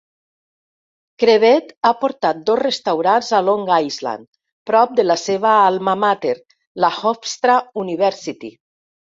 [1.23, 4.25] Chrebet ha portat dos restaurants a Long Island
[4.71, 6.33] prop de la seva alma mater,
[6.87, 8.53] la Hofstra University.